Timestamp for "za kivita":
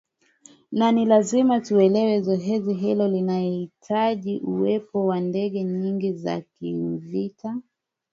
6.13-7.57